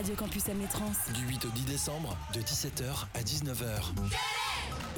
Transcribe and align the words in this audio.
Radio 0.00 0.14
Campus 0.14 0.48
Amnétrance. 0.48 0.96
Du 1.12 1.26
8 1.26 1.44
au 1.44 1.48
10 1.50 1.64
décembre, 1.66 2.16
de 2.32 2.40
17h 2.40 3.04
à 3.12 3.20
19h. 3.20 3.82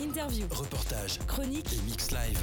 Interview, 0.01 0.46
Reportage 0.48 1.19
chronique, 1.27 1.73
et 1.73 1.80
mix 1.91 2.12
live. 2.12 2.39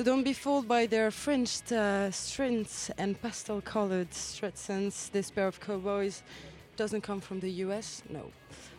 So 0.00 0.04
don't 0.04 0.24
be 0.24 0.32
fooled 0.32 0.66
by 0.66 0.86
their 0.86 1.10
fringed 1.10 1.74
uh, 1.74 2.10
strings 2.10 2.90
and 2.96 3.20
pastel-colored 3.20 4.14
Stetsons. 4.14 5.10
This 5.10 5.30
pair 5.30 5.46
of 5.46 5.60
cowboys 5.60 6.22
doesn't 6.74 7.02
come 7.02 7.20
from 7.20 7.40
the 7.40 7.50
U.S., 7.66 8.02
no, 8.08 8.30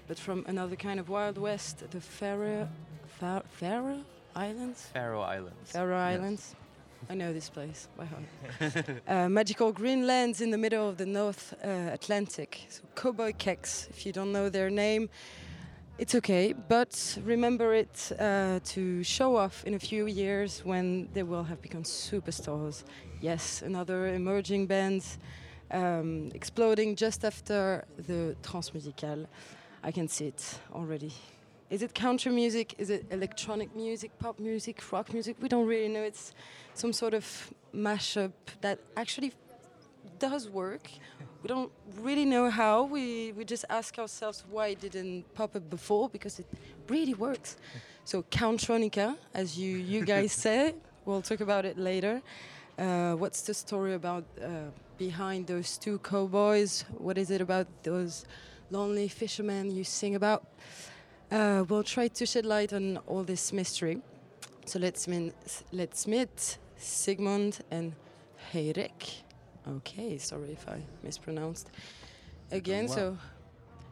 but 0.08 0.18
from 0.18 0.44
another 0.48 0.76
kind 0.76 1.00
of 1.00 1.10
Wild 1.10 1.38
West, 1.38 1.84
the 1.92 2.02
Faroe, 2.02 2.68
Fa- 3.20 3.44
Faroe 3.52 4.02
Islands. 4.36 4.90
Faroe 4.96 5.22
Islands. 5.22 5.72
Faroe 5.72 5.96
Islands. 5.96 6.56
I 7.08 7.14
know 7.14 7.32
this 7.34 7.52
place 7.52 7.88
by 7.96 8.06
heart. 8.06 9.02
uh, 9.08 9.30
magical 9.30 9.72
green 9.72 10.08
lands 10.08 10.42
in 10.42 10.50
the 10.50 10.58
middle 10.58 10.90
of 10.90 10.98
the 10.98 11.06
North 11.06 11.54
uh, 11.64 11.68
Atlantic. 11.94 12.66
So 12.68 12.82
Kóboykex. 12.96 13.92
If 13.92 14.08
you 14.08 14.12
don't 14.12 14.32
know 14.32 14.50
their 14.50 14.72
name, 14.72 15.08
it's 15.98 16.16
okay. 16.16 16.54
But 16.54 17.18
remember 17.24 17.74
it 17.74 18.12
uh, 18.20 18.60
to 18.66 19.04
show 19.04 19.36
off 19.36 19.64
in 19.66 19.74
a 19.74 19.80
few 19.80 20.08
years 20.08 20.62
when 20.64 21.10
they 21.14 21.24
will 21.24 21.44
have 21.44 21.62
become 21.62 21.84
superstars. 21.84 22.84
Yes, 23.22 23.62
another 23.62 24.08
emerging 24.08 24.68
band 24.68 25.04
um, 25.72 26.32
exploding 26.34 26.96
just 26.96 27.24
after 27.24 27.86
the 27.98 28.36
Transmusical. 28.44 29.28
I 29.84 29.92
can 29.92 30.08
see 30.08 30.28
it 30.28 30.60
already. 30.74 31.14
Is 31.70 31.82
it 31.82 31.96
country 31.96 32.32
music? 32.32 32.76
Is 32.78 32.90
it 32.90 33.06
electronic 33.12 33.74
music, 33.76 34.12
pop 34.20 34.40
music, 34.40 34.92
rock 34.92 35.14
music? 35.14 35.38
We 35.42 35.48
don't 35.48 35.66
really 35.66 35.88
know. 35.88 36.04
It's 36.04 36.34
some 36.74 36.92
sort 36.92 37.14
of 37.14 37.54
mashup 37.74 38.34
that 38.60 38.80
actually 38.98 39.34
does 40.20 40.50
work. 40.50 40.90
We 41.44 41.48
don't 41.48 41.72
really 42.00 42.26
know 42.26 42.50
how. 42.50 42.84
We, 42.84 43.32
we 43.32 43.46
just 43.46 43.66
ask 43.70 43.98
ourselves 43.98 44.44
why 44.52 44.68
it 44.68 44.82
didn't 44.82 45.34
pop 45.34 45.56
up 45.56 45.70
before 45.70 46.08
because 46.10 46.40
it 46.40 46.46
really 46.88 47.16
works. 47.16 47.58
So, 48.06 48.24
Countronica, 48.24 49.18
as 49.34 49.58
you, 49.58 49.78
you 49.78 50.06
guys 50.14 50.34
say, 50.34 50.76
we'll 51.06 51.22
talk 51.24 51.40
about 51.42 51.66
it 51.66 51.78
later. 51.78 52.22
Uh, 52.78 53.14
what's 53.14 53.42
the 53.42 53.54
story 53.54 53.96
about 53.96 54.24
uh, 54.40 54.70
behind 54.98 55.48
those 55.48 55.78
two 55.78 55.98
cowboys? 56.00 56.86
What 56.98 57.18
is 57.18 57.32
it 57.32 57.42
about 57.42 57.68
those 57.84 58.26
lonely 58.70 59.08
fishermen 59.08 59.72
you 59.72 59.84
sing 59.84 60.16
about? 60.16 60.46
Uh, 61.32 61.64
we'll 61.68 61.84
try 61.84 62.08
to 62.08 62.26
shed 62.26 62.46
light 62.46 62.72
on 62.72 62.98
all 63.08 63.24
this 63.24 63.52
mystery. 63.52 64.00
So 64.66 64.78
let's, 64.78 65.08
min- 65.08 65.34
let's 65.72 66.06
meet 66.06 66.58
Sigmund 66.78 67.60
and 67.72 67.94
Heiðrik. 68.54 69.24
Okay, 69.68 70.18
sorry 70.18 70.52
if 70.52 70.68
I 70.68 70.82
mispronounced. 71.04 71.70
Again, 72.52 72.88
well. 72.88 72.96
so 72.96 73.18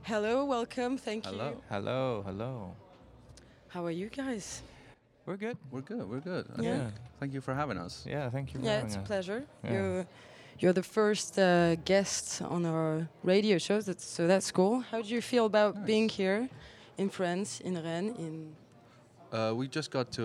hello, 0.03 0.45
welcome, 0.45 0.97
thank 0.97 1.25
Hello. 1.25 1.49
you. 1.49 1.61
Hello, 1.69 2.23
hello. 2.25 2.25
Hello. 2.25 2.75
How 3.67 3.85
are 3.85 3.91
you 3.91 4.09
guys? 4.09 4.63
We're 5.25 5.37
good. 5.37 5.57
We're 5.69 5.81
good. 5.81 6.09
We're 6.09 6.21
good. 6.21 6.47
Yeah. 6.57 6.63
Yeah. 6.75 6.89
Thank 7.19 7.33
you 7.33 7.41
for 7.41 7.53
having 7.53 7.77
us. 7.77 8.03
Yeah, 8.07 8.29
thank 8.31 8.53
you 8.53 8.59
for 8.59 8.65
Yeah, 8.65 8.71
having 8.75 8.87
it's 8.87 8.95
a 8.95 9.01
us. 9.01 9.07
pleasure. 9.07 9.43
Yeah. 9.63 9.71
You're, 9.73 10.07
you're 10.57 10.73
the 10.73 10.83
first 10.83 11.37
uh, 11.37 11.75
guest 11.85 12.41
on 12.41 12.65
our 12.65 13.07
radio 13.23 13.59
show, 13.59 13.79
that's, 13.79 14.03
so 14.05 14.25
that's 14.27 14.51
cool. 14.51 14.79
How 14.79 15.01
do 15.03 15.09
you 15.09 15.21
feel 15.21 15.45
about 15.45 15.75
Nice. 15.75 15.85
being 15.85 16.09
here 16.09 16.49
in 16.97 17.09
France, 17.09 17.61
in 17.61 17.75
Rennes? 17.75 18.17
In 18.17 18.55
Uh, 19.31 19.53
we 19.55 19.67
just 19.67 19.91
got 19.91 20.11
to 20.13 20.23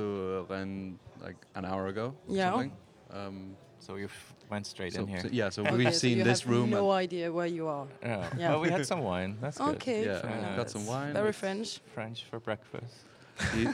uh, 0.49 0.53
Rennes 0.55 0.99
like 1.21 1.37
an 1.55 1.65
hour 1.67 1.89
ago. 1.89 2.15
or 2.27 2.35
Yeah. 2.35 2.51
Something. 2.53 2.73
Um, 3.11 3.57
So 3.87 3.97
you 3.97 4.09
went 4.51 4.67
straight 4.67 4.95
so, 4.95 5.01
in 5.01 5.09
here. 5.09 5.21
so- 5.21 5.29
yeah. 5.33 5.51
So 5.51 5.63
Okay, 5.63 5.77
we've 5.77 5.93
so 5.93 5.99
seen 5.99 6.19
you 6.19 6.25
this 6.25 6.41
have 6.43 6.51
room. 6.51 6.71
No 6.71 6.91
and- 6.91 7.05
idea 7.05 7.31
where 7.31 7.47
you 7.59 7.69
are. 7.69 7.87
yeah. 8.03 8.29
Yeah. 8.39 8.51
Well, 8.51 8.61
we 8.61 8.71
had 8.71 8.87
some 8.87 9.03
wine. 9.03 9.37
That's 9.43 9.59
good. 9.59 9.75
Okay, 9.77 10.05
Yeah, 10.07 10.21
fair 10.21 10.31
we 10.31 10.39
enough. 10.39 10.57
got 10.57 10.71
some 10.71 10.87
wine. 10.87 11.13
Very 11.13 11.33
French. 11.33 11.81
French 11.95 12.25
for 12.31 12.39
breakfast. 12.41 12.95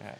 Yeah. 0.00 0.14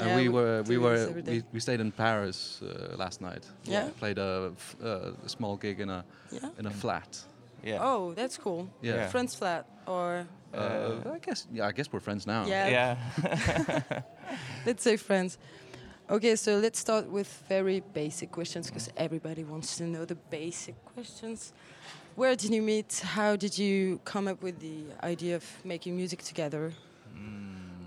and 0.00 0.08
Yeah, 0.08 0.16
we 0.16 0.22
we 0.22 0.28
were 0.34 0.62
we 0.70 0.76
were 0.78 0.96
this 0.98 1.08
every 1.10 1.22
day. 1.22 1.32
we, 1.32 1.42
we 1.52 1.60
stayed 1.60 1.80
in 1.80 1.92
Paris 1.92 2.60
uh, 2.62 2.96
last 2.98 3.20
night. 3.20 3.44
Yeah? 3.64 3.88
Played 4.00 4.18
a, 4.18 4.50
f- 4.56 4.76
uh, 4.82 5.26
a 5.26 5.28
small 5.28 5.56
gig 5.56 5.78
in 5.80 5.90
a 5.90 6.02
Yeah. 6.32 6.58
in 6.58 6.66
a 6.66 6.70
flat. 6.70 7.24
Yeah. 7.64 7.78
Oh, 7.88 8.14
that's 8.14 8.36
cool. 8.38 8.66
Yeah. 8.82 8.94
Yeah. 8.96 9.08
Friends 9.10 9.34
flat 9.36 9.64
or 9.86 10.26
Uh, 10.54 11.14
I 11.16 11.18
guess 11.26 11.46
yeah. 11.54 11.68
I 11.68 11.72
guess 11.72 11.88
we're 11.92 12.00
friends 12.02 12.26
now. 12.26 12.46
Yeah. 12.46 12.68
Yeah. 12.72 14.02
let's 14.66 14.82
say 14.82 14.96
friends. 14.96 15.38
Okay, 16.12 16.36
so 16.36 16.58
let's 16.58 16.78
start 16.78 17.08
with 17.08 17.26
very 17.48 17.80
basic 17.94 18.30
questions 18.30 18.66
because 18.66 18.90
everybody 18.98 19.44
wants 19.44 19.78
to 19.78 19.84
know 19.84 20.04
the 20.04 20.14
basic 20.14 20.74
questions. 20.84 21.54
Where 22.16 22.36
did 22.36 22.50
you 22.50 22.60
meet? 22.60 23.00
How 23.02 23.34
did 23.34 23.56
you 23.56 23.98
come 24.04 24.28
up 24.28 24.42
with 24.42 24.60
the 24.60 24.84
idea 25.02 25.36
of 25.36 25.44
making 25.64 25.96
music 25.96 26.22
together? 26.22 26.74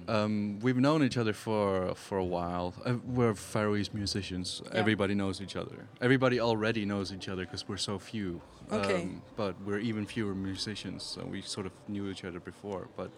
Um, 0.08 0.60
we've 0.64 0.78
known 0.78 1.04
each 1.04 1.18
other 1.18 1.34
for 1.34 1.94
for 1.94 2.18
a 2.18 2.26
while. 2.26 2.74
Uh, 2.84 2.96
we're 3.06 3.36
Faroese 3.36 3.94
musicians. 3.94 4.64
Yeah. 4.64 4.80
Everybody 4.80 5.14
knows 5.14 5.40
each 5.40 5.56
other. 5.56 5.86
Everybody 6.02 6.40
already 6.40 6.84
knows 6.84 7.14
each 7.14 7.30
other 7.30 7.44
because 7.46 7.68
we're 7.68 7.78
so 7.78 8.00
few. 8.00 8.42
Okay. 8.72 9.04
Um, 9.04 9.22
but 9.36 9.54
we're 9.64 9.84
even 9.90 10.08
fewer 10.08 10.34
musicians, 10.34 11.04
so 11.04 11.24
we 11.26 11.44
sort 11.44 11.68
of 11.68 11.74
knew 11.88 12.10
each 12.10 12.26
other 12.26 12.40
before. 12.40 12.88
But 12.98 13.12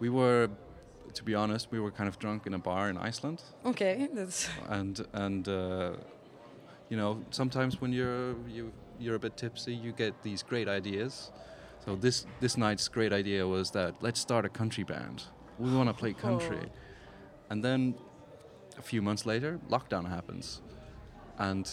we 0.00 0.08
were, 0.08 0.48
to 1.14 1.24
be 1.24 1.34
honest, 1.34 1.68
we 1.70 1.80
were 1.80 1.90
kind 1.90 2.08
of 2.08 2.18
drunk 2.18 2.46
in 2.46 2.54
a 2.54 2.58
bar 2.58 2.88
in 2.90 2.96
Iceland, 2.96 3.42
Okay, 3.64 4.08
that's 4.14 4.48
and 4.68 5.06
and 5.12 5.48
uh, 5.48 5.92
you 6.88 6.96
know 6.96 7.22
sometimes 7.30 7.80
when 7.80 7.92
you're 7.92 8.34
you 8.48 8.72
you're 8.98 9.16
a 9.16 9.18
bit 9.18 9.36
tipsy, 9.36 9.74
you 9.74 9.92
get 9.92 10.14
these 10.22 10.42
great 10.42 10.68
ideas. 10.68 11.30
So 11.84 11.96
this 11.96 12.26
this 12.40 12.56
night's 12.56 12.88
great 12.88 13.12
idea 13.12 13.46
was 13.46 13.70
that 13.70 13.94
let's 14.02 14.20
start 14.20 14.44
a 14.44 14.48
country 14.48 14.84
band. 14.84 15.22
We 15.58 15.74
want 15.74 15.88
to 15.88 15.94
play 15.94 16.12
country. 16.12 16.58
Oh. 16.66 17.50
And 17.50 17.64
then 17.64 17.94
a 18.78 18.82
few 18.82 19.02
months 19.02 19.26
later, 19.26 19.58
lockdown 19.68 20.08
happens, 20.08 20.62
and 21.38 21.68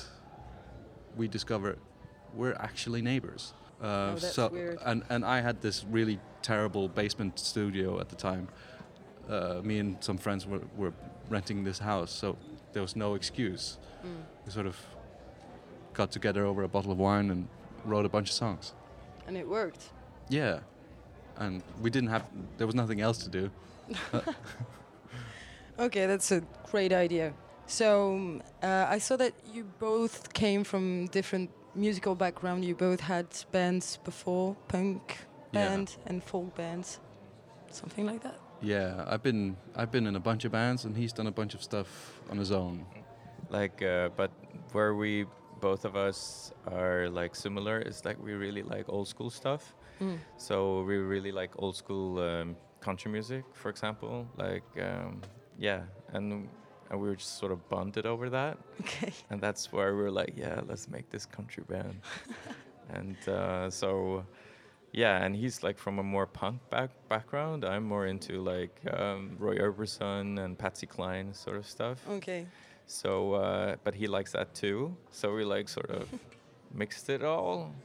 we 1.15 1.27
discover 1.27 1.77
we're 2.33 2.55
actually 2.59 3.01
neighbors. 3.01 3.53
Uh, 3.81 3.85
Oh, 3.85 4.15
that's 4.15 4.33
so 4.33 4.47
weird. 4.49 4.77
and 4.85 5.03
and 5.09 5.23
I 5.25 5.41
had 5.41 5.61
this 5.61 5.85
really 5.91 6.19
terrible 6.41 6.87
basement 6.89 7.39
studio 7.39 7.99
at 7.99 8.09
the 8.09 8.15
time. 8.15 8.47
Uh, 9.29 9.61
me 9.63 9.79
and 9.79 9.97
some 10.03 10.17
friends 10.17 10.45
were, 10.47 10.61
were 10.77 10.93
renting 11.29 11.63
this 11.63 11.79
house, 11.79 12.11
so 12.11 12.37
there 12.73 12.81
was 12.81 12.95
no 12.95 13.15
excuse. 13.15 13.77
Mm. 14.05 14.23
We 14.45 14.51
sort 14.51 14.65
of 14.67 14.77
got 15.93 16.11
together 16.11 16.45
over 16.45 16.63
a 16.63 16.67
bottle 16.67 16.91
of 16.91 16.97
wine 16.97 17.29
and 17.31 17.47
wrote 17.85 18.05
a 18.05 18.09
bunch 18.09 18.29
of 18.29 18.35
songs. 18.35 18.73
and 19.27 19.35
it 19.37 19.47
worked. 19.47 19.89
Yeah, 20.29 20.59
and 21.37 21.61
we 21.81 21.89
didn't 21.89 22.09
have. 22.09 22.23
There 22.57 22.67
was 22.67 22.75
nothing 22.75 23.01
else 23.01 23.17
to 23.25 23.29
do. 23.29 23.51
Okay, 25.79 26.07
that's 26.07 26.31
a 26.31 26.41
great 26.71 26.91
idea. 26.91 27.33
So 27.67 28.13
um, 28.15 28.41
uh, 28.63 28.87
I 28.89 28.97
saw 28.99 29.15
that 29.17 29.33
you 29.53 29.63
both 29.79 30.33
came 30.33 30.63
from 30.63 31.05
different 31.07 31.51
musical 31.75 32.15
background. 32.15 32.65
You 32.65 32.73
both 32.75 32.99
had 33.01 33.27
bands 33.51 33.99
before, 34.03 34.55
punk 34.67 35.17
Yeah. 35.53 35.85
and 36.07 36.23
folk 36.23 36.55
bands, 36.55 36.99
something 37.71 38.05
like 38.07 38.21
that. 38.23 38.39
Yeah, 38.61 39.05
I've 39.07 39.21
been 39.23 39.55
I've 39.75 39.91
been 39.91 40.07
in 40.07 40.15
a 40.15 40.19
bunch 40.19 40.45
of 40.45 40.51
bands, 40.51 40.85
and 40.85 40.95
he's 40.97 41.13
done 41.13 41.27
a 41.27 41.31
bunch 41.31 41.53
of 41.53 41.61
stuff 41.63 42.19
on 42.29 42.37
his 42.37 42.51
own. 42.51 42.85
like, 43.49 43.81
uh, 43.81 44.09
but 44.17 44.31
where 44.73 44.93
we 44.95 45.25
both 45.61 45.85
of 45.85 45.95
us 45.95 46.51
are 46.71 47.07
like 47.09 47.35
similar 47.35 47.79
is 47.81 48.03
like 48.05 48.17
we 48.23 48.33
really 48.33 48.63
like 48.63 48.85
old 48.89 49.07
school 49.07 49.29
stuff. 49.29 49.73
Mm. 50.01 50.19
So 50.37 50.83
we 50.83 50.97
really 50.97 51.31
like 51.31 51.51
old 51.57 51.75
school 51.75 52.19
um, 52.19 52.55
country 52.81 53.11
music, 53.11 53.43
for 53.53 53.69
example. 53.69 54.27
Like, 54.37 54.65
um, 54.81 55.21
yeah, 55.57 55.81
and 56.13 56.47
and 56.89 56.99
we 57.01 57.07
were 57.09 57.15
just 57.15 57.37
sort 57.39 57.51
of 57.51 57.67
bonded 57.69 58.05
over 58.05 58.29
that, 58.29 58.57
Okay. 58.81 59.11
and 59.29 59.41
that's 59.41 59.71
where 59.73 59.95
we 59.95 60.01
were 60.03 60.11
like, 60.11 60.33
yeah, 60.37 60.61
let's 60.67 60.87
make 60.87 61.09
this 61.09 61.25
country 61.25 61.63
band. 61.67 61.99
and 62.93 63.17
uh, 63.27 63.69
so, 63.69 64.25
yeah, 64.91 65.23
and 65.23 65.35
he's 65.35 65.63
like 65.63 65.77
from 65.77 65.99
a 65.99 66.03
more 66.03 66.25
punk 66.25 66.59
back 66.69 66.91
background. 67.09 67.65
I'm 67.65 67.83
more 67.83 68.07
into 68.07 68.41
like 68.41 68.81
um, 68.91 69.35
Roy 69.37 69.57
Orbison 69.57 70.39
and 70.43 70.57
Patsy 70.57 70.87
Cline 70.87 71.33
sort 71.33 71.57
of 71.57 71.67
stuff. 71.67 71.99
Okay. 72.09 72.47
So, 72.87 73.33
uh, 73.33 73.75
but 73.83 73.93
he 73.93 74.07
likes 74.07 74.31
that 74.31 74.53
too. 74.53 74.95
So 75.11 75.33
we 75.33 75.43
like 75.43 75.67
sort 75.67 75.91
of 75.91 76.07
mixed 76.73 77.09
it 77.09 77.23
all. 77.23 77.75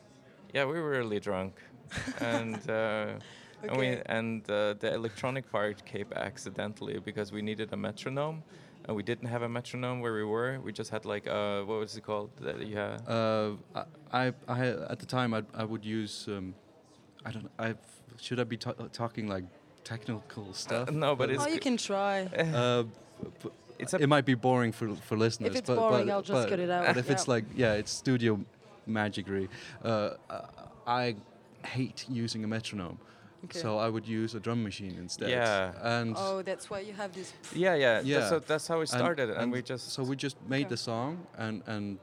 Yeah, 0.54 0.64
we 0.64 0.80
were 0.80 0.90
really 0.90 1.18
drunk, 1.18 1.54
and 2.20 2.58
uh, 2.70 3.14
and 3.62 3.76
we 3.76 3.98
and 4.06 4.48
uh, 4.50 4.74
the 4.74 4.94
electronic 4.94 5.50
part 5.50 5.84
came 5.84 6.06
accidentally 6.14 6.98
because 6.98 7.32
we 7.32 7.42
needed 7.42 7.72
a 7.72 7.76
metronome, 7.76 8.42
and 8.84 8.96
we 8.96 9.02
didn't 9.02 9.28
have 9.28 9.42
a 9.42 9.48
metronome 9.48 10.00
where 10.00 10.14
we 10.14 10.24
were. 10.24 10.60
We 10.60 10.72
just 10.72 10.90
had 10.90 11.04
like 11.04 11.26
uh, 11.26 11.62
what 11.62 11.80
was 11.80 11.96
it 11.96 12.02
called 12.02 12.30
that 12.40 12.64
you 12.66 12.76
had? 12.76 13.02
Uh, 13.08 13.52
I, 13.74 13.84
I, 14.12 14.32
I 14.46 14.66
at 14.90 14.98
the 14.98 15.06
time 15.06 15.34
I, 15.34 15.42
I 15.54 15.64
would 15.64 15.84
use 15.84 16.26
um, 16.28 16.54
I 17.24 17.30
don't 17.30 17.50
I 17.58 17.74
should 18.20 18.38
I 18.40 18.44
be 18.44 18.56
ta- 18.56 18.74
talking 18.92 19.26
like 19.28 19.44
technical 19.84 20.52
stuff? 20.54 20.90
no, 20.90 21.14
but 21.16 21.30
it's 21.30 21.42
Oh, 21.44 21.48
you 21.48 21.60
can 21.60 21.76
try. 21.76 22.28
Uh, 22.54 22.82
b- 23.42 23.50
It's 23.78 23.94
it 23.94 24.06
might 24.08 24.24
be 24.26 24.34
boring 24.34 24.72
for 24.72 24.88
for 25.08 25.16
listeners. 25.16 25.50
If 25.50 25.56
it's 25.60 25.68
but, 25.70 25.76
boring, 25.76 26.06
but, 26.06 26.12
I'll 26.12 26.22
just 26.22 26.42
but, 26.42 26.48
cut 26.50 26.60
it 26.60 26.70
out, 26.70 26.86
But 26.86 26.96
if 26.96 27.08
it's 27.10 27.26
like 27.34 27.44
yeah, 27.62 27.80
it's 27.80 27.90
studio 27.90 28.38
magicry. 28.88 29.48
Uh, 29.84 29.88
uh, 30.30 30.46
I 30.86 31.16
hate 31.76 32.04
using 32.22 32.44
a 32.44 32.48
metronome, 32.48 32.98
Okay. 33.44 33.58
so 33.62 33.68
I 33.86 33.88
would 33.94 34.06
use 34.20 34.34
a 34.38 34.40
drum 34.40 34.62
machine 34.62 34.94
instead. 34.98 35.30
Yeah. 35.30 35.98
and 35.98 36.16
oh, 36.18 36.42
that's 36.42 36.66
why 36.70 36.80
you 36.88 36.92
have 37.02 37.12
this. 37.12 37.32
yeah, 37.54 37.74
yeah, 37.74 38.02
Yeah. 38.04 38.18
That's, 38.18 38.30
how, 38.32 38.38
that's 38.50 38.66
how 38.68 38.76
we 38.76 38.80
and- 38.82 38.88
started, 39.00 39.30
and, 39.30 39.52
we 39.52 39.62
just 39.62 39.84
so 39.94 40.02
we 40.10 40.16
just 40.16 40.36
made 40.48 40.66
Okay. 40.66 40.74
the 40.74 40.80
song 40.90 41.10
and 41.38 41.62
and 41.66 41.98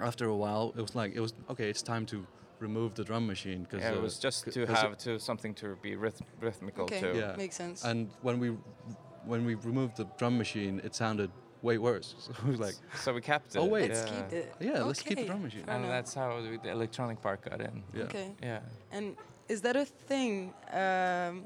after 0.00 0.24
a 0.26 0.36
while 0.42 0.72
it 0.78 0.82
was 0.86 0.94
like 1.00 1.10
it 1.18 1.20
was 1.20 1.32
okay 1.52 1.68
it's 1.70 1.82
time 1.82 2.04
to 2.06 2.26
remove 2.60 2.94
the 2.94 3.04
drum 3.04 3.26
machine 3.26 3.62
because 3.64 3.82
yeah, 3.82 3.92
it 3.92 4.02
was 4.02 4.18
just 4.18 4.50
to 4.52 4.66
have 4.66 4.96
to 4.98 5.18
something 5.18 5.54
to 5.54 5.76
be 5.82 5.92
rhyth- 5.96 6.22
rhythmical 6.40 6.84
Okay, 6.84 7.00
too. 7.00 7.12
Yeah. 7.18 7.34
makes 7.36 7.56
sense. 7.56 7.84
and 7.84 8.10
when 8.22 8.38
we 8.38 8.48
when 9.26 9.44
we 9.44 9.54
removed 9.56 9.96
the 9.96 10.06
drum 10.18 10.36
machine 10.38 10.80
it 10.84 10.94
sounded 10.94 11.30
way 11.62 11.78
worse 11.78 12.14
so 12.24 12.30
it 12.32 12.44
was 12.46 12.60
like 12.60 12.74
So 13.04 13.12
we 13.14 13.20
kept 13.20 13.56
it. 13.56 13.58
Oh, 13.58 13.64
wait. 13.64 13.90
let's 13.90 14.04
yeah. 14.10 14.14
keep 14.16 14.32
it. 14.32 14.54
Yeah, 14.60 14.82
let's 14.82 15.02
keep 15.02 15.18
the 15.18 15.24
drum 15.26 15.42
machine. 15.42 15.64
And 15.66 15.84
that's 15.84 16.12
how 16.14 16.40
the 16.40 16.70
electronic 16.70 17.20
part 17.22 17.40
got 17.48 17.60
in. 17.60 17.82
yeah 17.94 18.02
Okay. 18.04 18.28
Yeah. 18.42 18.60
And 18.92 19.16
is 19.48 19.60
that 19.62 19.76
a 19.76 19.84
thing 19.84 20.52
um, 20.72 21.44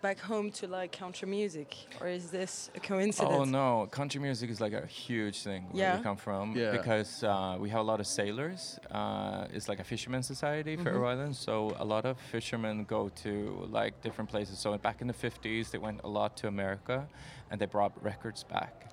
back 0.00 0.18
home 0.20 0.50
to 0.52 0.66
like 0.68 0.92
country 0.92 1.28
music, 1.28 1.74
or 2.00 2.06
is 2.08 2.30
this 2.30 2.70
a 2.76 2.80
coincidence? 2.80 3.34
Oh 3.34 3.44
no, 3.44 3.88
country 3.90 4.20
music 4.20 4.48
is 4.50 4.60
like 4.60 4.72
a 4.72 4.86
huge 4.86 5.42
thing 5.42 5.64
where 5.70 5.82
Yeah. 5.82 5.96
we 5.96 6.02
come 6.02 6.16
from 6.16 6.56
Yeah. 6.56 6.70
because 6.72 7.24
uh, 7.24 7.56
we 7.58 7.68
have 7.70 7.80
a 7.80 7.88
lot 7.92 8.00
of 8.00 8.06
sailors. 8.06 8.78
Uh, 8.90 9.46
it's 9.52 9.68
like 9.68 9.80
a 9.80 9.84
fisherman 9.84 10.22
society, 10.22 10.76
Faroe 10.76 11.00
Mhm. 11.00 11.10
Islands. 11.12 11.38
So 11.38 11.74
a 11.78 11.84
lot 11.84 12.04
of 12.04 12.18
fishermen 12.30 12.84
go 12.84 13.08
to 13.24 13.66
like 13.70 14.00
different 14.02 14.30
places. 14.30 14.58
So 14.58 14.76
back 14.78 15.00
in 15.00 15.08
the 15.08 15.14
50s, 15.14 15.70
they 15.70 15.78
went 15.78 16.00
a 16.04 16.08
lot 16.08 16.36
to 16.38 16.48
America, 16.48 17.08
and 17.50 17.60
they 17.60 17.66
brought 17.66 17.92
records 18.02 18.44
back. 18.44 18.84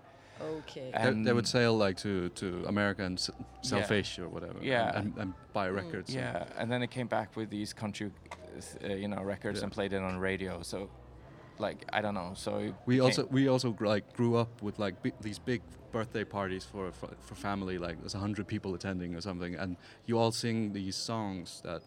Okay. 0.41 0.91
They, 0.91 1.11
they 1.23 1.31
would 1.33 1.45
And- 1.45 1.47
sail 1.47 1.77
like 1.77 1.95
to, 1.97 2.29
to 2.29 2.65
America 2.67 3.03
and 3.05 3.17
s- 3.17 3.31
sell 3.61 3.79
Yeah. 3.79 3.85
fish 3.87 4.19
or 4.19 4.27
whatever 4.27 4.59
Yeah. 4.61 4.97
and, 4.99 5.13
and 5.17 5.33
buy 5.53 5.69
records 5.69 6.09
and- 6.09 6.19
Yeah, 6.19 6.45
and 6.57 6.69
then 6.69 6.81
it 6.83 6.91
came 6.91 7.07
back 7.07 7.35
with 7.37 7.49
these 7.49 7.71
country, 7.73 8.11
uh, 8.83 8.87
you 8.93 9.07
know, 9.07 9.21
records 9.23 9.59
Yeah. 9.59 9.65
and 9.65 9.71
played 9.73 9.93
it 9.93 10.01
on 10.01 10.17
radio. 10.19 10.61
So, 10.61 10.89
like, 11.59 11.85
I 11.93 12.01
don't 12.01 12.13
know. 12.13 12.31
So 12.35 12.73
we 12.85 12.99
also 12.99 13.25
we 13.31 13.47
also 13.47 13.71
gr- 13.71 13.87
like 13.95 14.05
grew 14.13 14.35
up 14.35 14.61
with 14.61 14.79
like 14.79 14.95
bi- 15.03 15.13
these 15.21 15.39
big 15.39 15.61
birthday 15.91 16.25
parties 16.25 16.65
for, 16.65 16.91
for 16.91 17.09
for 17.21 17.35
family 17.35 17.77
like 17.77 17.95
there's 18.01 18.15
a 18.15 18.19
hundred 18.19 18.45
people 18.47 18.73
attending 18.75 19.15
or 19.15 19.21
something 19.21 19.55
and 19.55 19.77
you 20.07 20.19
all 20.19 20.31
sing 20.31 20.73
these 20.73 20.95
songs 20.97 21.61
that 21.63 21.81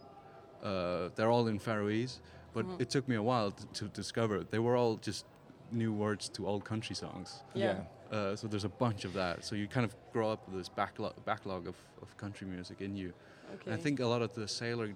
uh, 0.63 1.11
they're 1.15 1.31
all 1.31 1.47
in 1.47 1.59
Faroese 1.59 2.21
but 2.55 2.65
Mhm. 2.67 2.81
it 2.81 2.89
took 2.91 3.07
me 3.07 3.17
a 3.17 3.23
while 3.23 3.51
to, 3.51 3.67
to 3.75 3.85
discover 3.89 4.45
they 4.51 4.59
were 4.59 4.77
all 4.77 4.97
just 4.97 5.27
new 5.71 5.93
words 5.93 6.29
to 6.31 6.47
old 6.47 6.65
country 6.65 6.97
songs 6.97 7.43
Yeah. 7.55 7.83
uh, 8.11 8.35
so 8.35 8.49
there's 8.49 8.65
a 8.65 8.75
bunch 8.85 9.05
of 9.05 9.13
that 9.13 9.45
so 9.45 9.55
you 9.55 9.69
kind 9.69 9.85
of 9.85 9.95
grow 10.15 10.31
up 10.33 10.41
with 10.49 10.57
this 10.57 10.71
backlog 10.71 11.13
backlog 11.27 11.69
of, 11.69 11.77
of 12.01 12.17
country 12.17 12.47
music 12.47 12.81
in 12.81 12.97
you 12.97 13.13
Okay. 13.55 13.71
And 13.71 13.75
I 13.81 13.83
think 13.83 14.01
a 14.01 14.07
lot 14.07 14.21
of 14.23 14.35
the 14.35 14.47
sailor 14.47 14.89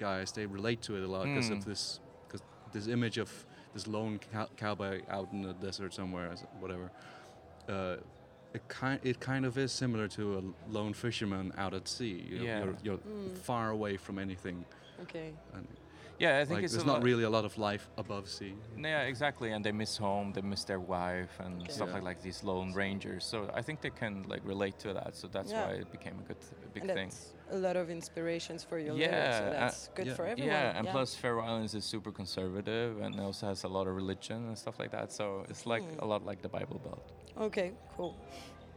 guys 0.00 0.32
they 0.32 0.46
relate 0.46 0.80
to 0.82 0.96
it 0.96 1.02
a 1.02 1.06
lot 1.06 1.24
because 1.26 1.50
Mm. 1.50 1.58
of 1.58 1.64
this 1.64 2.00
cause 2.28 2.42
this 2.72 2.86
image 2.88 3.18
of 3.18 3.30
this 3.74 3.86
lone 3.86 4.18
cow- 4.32 4.48
cowboy 4.56 5.02
out 5.08 5.28
in 5.32 5.42
the 5.42 5.52
desert 5.66 5.94
somewhere, 5.94 6.28
as- 6.32 6.44
whatever. 6.58 6.90
Uh, 7.68 7.96
it 8.52 8.62
kind 8.68 8.98
it 9.04 9.20
kind 9.20 9.44
of 9.46 9.56
is 9.58 9.70
similar 9.72 10.08
to 10.08 10.22
a 10.38 10.42
lone 10.72 10.92
fisherman 10.94 11.52
out 11.56 11.72
at 11.74 11.86
sea. 11.86 12.16
You 12.30 12.38
know, 12.38 12.44
Yeah. 12.44 12.64
You're, 12.64 12.76
you're 12.82 12.98
Mm. 12.98 13.36
far 13.38 13.70
away 13.70 13.96
from 13.96 14.18
anything, 14.18 14.64
Okay. 15.02 15.32
and 15.54 15.66
yeah, 16.24 16.38
I 16.40 16.44
think 16.44 16.56
like, 16.58 16.64
it's 16.64 16.72
there's 16.74 16.84
a 16.84 16.86
not 16.92 16.98
lot- 17.00 17.08
really 17.10 17.24
a 17.24 17.30
lot 17.38 17.44
of 17.50 17.54
life 17.70 17.84
above 18.04 18.24
sea. 18.36 18.54
Yeah, 18.78 19.12
exactly. 19.12 19.48
And 19.54 19.60
they 19.66 19.72
miss 19.72 19.96
home, 20.06 20.26
they 20.36 20.42
miss 20.52 20.62
their 20.70 20.78
wife, 20.96 21.34
and 21.44 21.54
Okay. 21.62 21.72
stuff 21.72 21.88
Yeah. 21.88 21.94
like 21.96 22.04
like 22.10 22.20
these 22.28 22.40
lone 22.50 22.70
rangers. 22.84 23.22
So 23.32 23.36
I 23.60 23.62
think 23.66 23.76
they 23.80 23.90
can 24.02 24.14
like 24.32 24.42
relate 24.54 24.76
to 24.84 24.90
that. 24.98 25.12
So 25.20 25.24
that's 25.36 25.50
Yeah. 25.52 25.62
why 25.66 25.72
it 25.82 25.90
became 25.96 26.16
a 26.22 26.24
good, 26.28 26.40
a 26.66 26.68
big 26.74 26.82
and 26.84 26.92
thing. 26.96 27.08
that's 27.08 27.32
a 27.58 27.60
lot 27.66 27.76
of 27.82 27.86
inspirations 27.98 28.60
for 28.68 28.78
your 28.78 28.94
Yeah, 28.96 29.06
lyrics, 29.10 29.38
so 29.38 29.44
uh, 29.44 29.50
that's 29.60 29.80
good 29.98 30.06
yeah. 30.08 30.14
for 30.18 30.24
everyone. 30.32 30.52
Yeah, 30.54 30.78
and 30.78 30.84
plus 30.94 31.10
Faroe 31.22 31.42
Islands 31.50 31.74
is 31.74 31.84
super 31.94 32.12
conservative 32.20 32.92
and 33.04 33.12
also 33.26 33.46
has 33.52 33.64
a 33.64 33.68
lot 33.76 33.86
of 33.88 33.94
religion 34.02 34.38
and 34.48 34.56
stuff 34.64 34.76
like 34.82 34.90
that. 34.98 35.08
So 35.18 35.24
it's 35.50 35.64
like 35.72 35.84
Hmm. 35.84 36.04
a 36.04 36.06
lot 36.12 36.20
like 36.30 36.40
the 36.46 36.52
Bible 36.58 36.78
Belt. 36.86 37.02
Okay, 37.48 37.68
cool. 37.96 38.12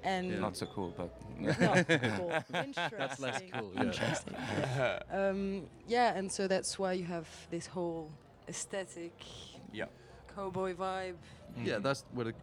And 0.04 0.30
Yeah. 0.32 0.40
Not 0.40 0.58
so 0.58 0.66
cool, 0.66 0.94
but 0.98 1.10
no, 1.40 1.54
cool. 2.18 2.32
Interesting. 2.54 2.74
That's 2.98 3.20
less 3.20 3.42
cool, 3.54 3.72
yeah. 3.74 3.84
Interesting. 3.84 4.36
um, 5.12 5.64
yeah, 5.88 6.18
and 6.18 6.32
so 6.32 6.48
that's 6.48 6.78
why 6.78 6.94
you 6.94 7.06
have 7.06 7.28
this 7.50 7.68
whole 7.68 8.10
aesthetic 8.48 9.14
yeah. 9.72 9.86
cowboy 10.36 10.74
vibe. 10.76 11.16
Yeah, 11.64 11.76
Mhm. 11.78 11.84
that's 11.84 12.04
where 12.14 12.26
the 12.26 12.34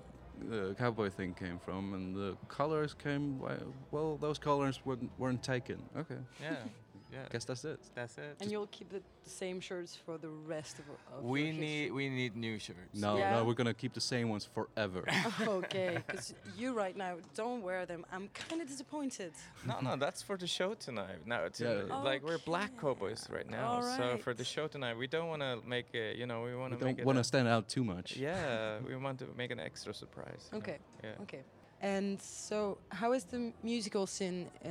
uh, 0.71 0.75
cowboy 0.75 1.11
thing 1.11 1.35
came 1.35 1.59
from, 1.59 1.95
and 1.95 2.15
the 2.15 2.37
colors 2.49 2.95
came. 2.95 3.41
Well, 3.91 4.17
those 4.17 4.39
colors 4.39 4.81
weren't, 4.85 5.11
weren't 5.19 5.43
taken. 5.43 5.79
Okay, 5.97 6.19
yeah, 6.41 6.57
yeah. 7.13 7.19
guess 7.31 7.45
that's 7.45 7.65
it. 7.65 7.81
That's 7.95 8.17
it. 8.19 8.37
And 8.41 8.51
you'll 8.51 8.67
keep 8.69 8.89
the, 8.91 9.01
the 9.25 9.31
same 9.31 9.61
shirts 9.61 9.97
for 9.97 10.19
the 10.19 10.29
rest 10.29 10.79
of, 10.79 10.85
of 11.17 11.25
we 11.25 11.45
your 11.45 11.53
need 11.55 11.67
history. 11.83 11.91
we 11.91 12.09
need 12.09 12.37
new 12.37 12.59
shirts. 12.59 12.95
No, 12.95 13.19
Yeah. 13.19 13.33
no, 13.37 13.45
we're 13.45 13.55
gonna 13.55 13.75
keep 13.75 13.93
the 13.95 14.01
same 14.01 14.29
ones 14.29 14.45
forever. 14.45 15.05
okay, 15.43 15.99
because 16.07 16.35
you 16.57 16.73
right 16.73 16.97
now 16.97 17.17
don't 17.35 17.63
wear 17.63 17.87
them. 17.87 18.05
I'm 18.13 18.29
kind 18.29 18.63
of 18.63 18.69
disappointed. 18.69 19.33
No, 19.67 19.81
no, 19.81 19.97
that's 19.97 20.23
for 20.23 20.37
the 20.37 20.47
show 20.47 20.75
tonight. 20.75 21.27
No, 21.27 21.45
it's 21.45 21.61
Yeah. 21.61 21.83
Uh, 21.91 22.03
like 22.03 22.23
we're 22.25 22.39
black 22.39 22.79
cowboys 22.81 23.27
right 23.31 23.49
now. 23.49 23.81
So 23.97 24.19
for 24.19 24.35
the 24.35 24.45
show 24.45 24.67
tonight, 24.69 24.97
we 24.97 25.07
don't 25.07 25.29
want 25.29 25.43
to 25.43 25.61
make 25.67 25.95
it. 25.95 26.17
You 26.17 26.27
know, 26.27 26.43
we 26.43 26.55
want 26.55 26.79
to 26.79 26.85
make 26.85 26.97
don't 26.99 27.07
want 27.07 27.19
to 27.19 27.25
stand 27.25 27.49
out 27.49 27.69
too 27.69 27.85
much. 27.85 28.17
yeah, 28.17 28.79
we 28.87 28.97
want 28.97 29.19
to 29.21 29.27
make 29.37 29.51
an 29.51 29.61
extra 29.61 29.93
surprise. 29.95 30.49
you 30.53 30.59
know? 30.59 30.63
Okay. 30.63 30.79
Yeah. 31.03 31.23
Okay. 31.23 31.43
And 31.83 32.21
so, 32.21 32.79
how 32.91 33.13
is 33.13 33.25
the 33.25 33.53
musical 33.63 34.07
scene 34.07 34.51
uh, 34.65 34.69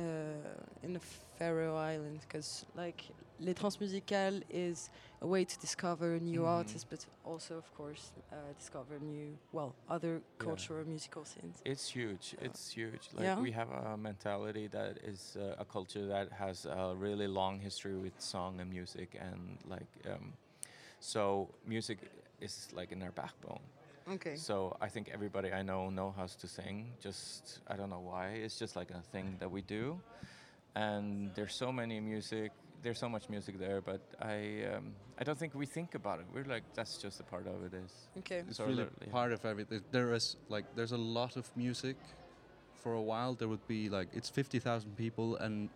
in 0.82 0.92
the 0.92 1.00
Faroe 1.38 1.76
Islands? 1.76 2.24
Because 2.24 2.64
like 2.76 3.04
Les 3.40 3.54
Transmusicales 3.54 4.42
is 4.48 4.90
a 5.20 5.26
way 5.26 5.44
to 5.44 5.58
discover 5.58 6.20
new 6.20 6.42
Mhm. 6.42 6.58
artists, 6.58 6.84
but 6.88 7.06
also, 7.24 7.56
of 7.56 7.72
course, 7.74 8.12
uh, 8.32 8.52
discover 8.58 9.00
new, 9.00 9.36
well, 9.52 9.74
other 9.88 10.22
cultural 10.38 10.84
musical 10.86 11.24
scenes. 11.24 11.60
It's 11.64 11.88
huge. 11.96 12.36
It's 12.40 12.70
huge. 12.76 13.08
Like 13.12 13.24
Yeah? 13.24 13.40
we 13.42 13.50
have 13.52 13.70
a 13.70 13.96
mentality 13.96 14.68
that 14.68 14.98
is 15.02 15.36
uh, 15.36 15.56
a 15.58 15.64
culture 15.64 16.06
that 16.06 16.30
has 16.32 16.66
a 16.66 16.94
really 16.96 17.26
long 17.26 17.60
history 17.60 17.96
with 17.96 18.20
song 18.20 18.60
and 18.60 18.70
music, 18.70 19.16
and 19.20 19.58
like 19.64 19.88
um, 20.06 20.34
so 21.00 21.48
music 21.66 21.98
is 22.40 22.68
like 22.72 22.92
in 22.92 23.02
our 23.02 23.12
backbone. 23.12 23.62
Okay. 24.12 24.36
So 24.36 24.76
I 24.80 24.88
think 24.88 25.08
everybody 25.12 25.52
I 25.52 25.62
know 25.62 25.90
know 25.90 26.12
how 26.16 26.26
to 26.26 26.46
sing. 26.48 26.92
Just 27.00 27.60
I 27.68 27.76
don't 27.76 27.90
know 27.90 28.00
why. 28.12 28.26
It's 28.44 28.58
just 28.58 28.74
like 28.76 28.90
a 28.90 29.02
thing 29.12 29.36
that 29.40 29.50
we 29.50 29.62
do, 29.62 30.00
and 30.74 31.30
there's 31.34 31.54
so 31.54 31.70
many 31.72 32.00
music. 32.00 32.50
There's 32.82 32.98
so 32.98 33.08
much 33.08 33.28
music 33.28 33.58
there, 33.58 33.80
but 33.80 34.00
I 34.20 34.64
um, 34.74 34.94
I 35.18 35.24
don't 35.24 35.38
think 35.38 35.54
we 35.54 35.66
think 35.66 35.94
about 35.94 36.18
it. 36.20 36.26
We're 36.34 36.44
like 36.54 36.64
that's 36.74 36.96
just 36.98 37.20
a 37.20 37.24
part 37.24 37.46
of 37.46 37.62
it. 37.66 37.74
Is 37.74 37.92
Okay. 38.18 38.42
It's 38.48 38.56
So 38.56 38.64
really 38.64 38.76
literally- 38.84 39.12
part 39.12 39.32
of 39.32 39.44
everything. 39.44 39.82
There 39.92 40.14
is 40.14 40.36
like 40.48 40.64
there's 40.76 40.92
a 40.92 41.02
lot 41.18 41.36
of 41.36 41.50
music. 41.56 41.96
For 42.82 42.94
a 42.94 43.02
while, 43.02 43.34
there 43.34 43.46
would 43.48 43.66
be 43.68 43.90
like 43.90 44.08
it's 44.14 44.30
fifty 44.30 44.58
thousand 44.58 44.96
people, 44.96 45.36
and 45.36 45.68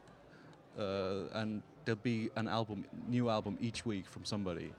uh, 0.78 1.28
and 1.40 1.62
there'll 1.84 2.00
be 2.02 2.30
an 2.36 2.48
album, 2.48 2.84
new 3.08 3.28
album 3.28 3.58
each 3.60 3.84
week 3.84 4.06
from 4.08 4.24
somebody. 4.24 4.72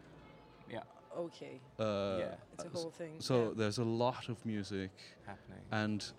Yeah 1.16 1.22
Okay. 1.26 1.62
Uh, 1.80 2.18
Yeah. 2.20 2.36
It's 2.54 2.64
a 2.64 2.68
s- 2.68 2.74
whole 2.74 2.92
thing. 2.92 3.20
So 3.20 3.36
yeah. 3.36 3.50
there's 3.58 3.78
a 3.78 3.84
lot 3.84 4.30
of 4.30 4.46
music, 4.46 4.92
happening. 5.26 5.62
and 5.72 6.12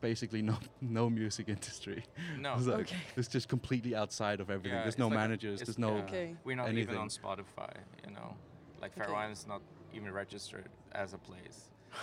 basically 0.00 0.42
no 0.42 0.56
no 0.80 1.08
music 1.10 1.48
industry. 1.48 2.04
no. 2.38 2.54
It's, 2.58 2.66
like, 2.66 2.80
Okay. 2.80 2.96
it's 3.16 3.28
just 3.28 3.48
completely 3.48 3.94
outside 3.94 4.40
of 4.40 4.50
everything. 4.50 4.76
Yeah, 4.78 4.82
there's 4.84 4.98
no 4.98 5.08
like 5.08 5.16
managers. 5.18 5.60
There's 5.60 5.78
no. 5.78 5.96
yeah. 5.96 6.02
Okay. 6.04 6.36
We're 6.44 6.56
not 6.56 6.66
even 6.68 6.76
anything. 6.78 6.96
on 6.98 7.08
Spotify, 7.08 7.72
you 8.06 8.12
know. 8.14 8.36
Like 8.80 8.92
Faroe 8.94 9.08
Okay. 9.12 9.16
Islands 9.22 9.40
is 9.40 9.46
not 9.46 9.62
even 9.94 10.10
registered 10.12 10.68
as 10.92 11.12
a 11.14 11.18
place. 11.18 11.70